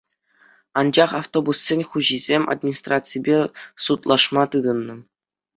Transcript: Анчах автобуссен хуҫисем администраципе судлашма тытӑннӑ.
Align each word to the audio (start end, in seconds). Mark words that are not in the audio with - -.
Анчах 0.81 1.13
автобуссен 1.17 1.83
хуҫисем 1.91 2.49
администраципе 2.55 3.39
судлашма 3.89 4.51
тытӑннӑ. 4.57 4.97